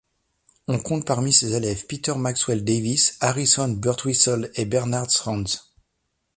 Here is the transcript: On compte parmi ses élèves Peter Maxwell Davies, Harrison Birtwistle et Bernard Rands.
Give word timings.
On 0.67 0.79
compte 0.79 1.05
parmi 1.05 1.31
ses 1.31 1.53
élèves 1.53 1.85
Peter 1.85 2.15
Maxwell 2.15 2.63
Davies, 2.65 3.11
Harrison 3.19 3.67
Birtwistle 3.69 4.49
et 4.55 4.65
Bernard 4.65 5.09
Rands. 5.25 5.43